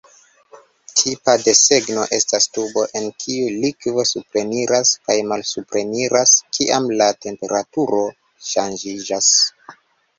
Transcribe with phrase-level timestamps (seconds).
[1.01, 8.05] Tipa desegno estas tubo en kiu likvo supreniras kaj malsupreniras kiam la temperaturo
[8.53, 9.35] ŝanĝiĝas.